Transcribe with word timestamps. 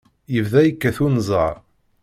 Yebda 0.33 0.61
yekkat 0.63 0.97
unẓar. 1.05 1.55